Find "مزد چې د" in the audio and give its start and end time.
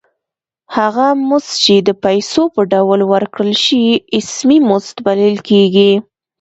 1.27-1.89